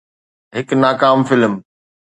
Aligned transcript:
هڪ 0.55 0.67
ناڪام 0.81 1.19
فلم 1.27 1.53